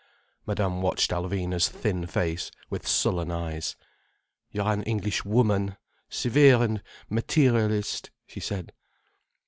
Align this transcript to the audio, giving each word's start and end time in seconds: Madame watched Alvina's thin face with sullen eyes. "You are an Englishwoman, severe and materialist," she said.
Madame 0.47 0.81
watched 0.81 1.11
Alvina's 1.11 1.69
thin 1.69 2.07
face 2.07 2.49
with 2.71 2.87
sullen 2.87 3.29
eyes. 3.29 3.75
"You 4.49 4.63
are 4.63 4.73
an 4.73 4.81
Englishwoman, 4.81 5.77
severe 6.09 6.59
and 6.63 6.81
materialist," 7.07 8.09
she 8.25 8.39
said. 8.39 8.73